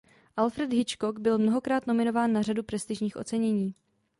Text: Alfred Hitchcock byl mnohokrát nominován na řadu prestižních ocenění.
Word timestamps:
Alfred 0.37 0.73
Hitchcock 0.73 1.19
byl 1.19 1.37
mnohokrát 1.37 1.87
nominován 1.87 2.33
na 2.33 2.41
řadu 2.41 2.63
prestižních 2.63 3.17
ocenění. 3.17 3.75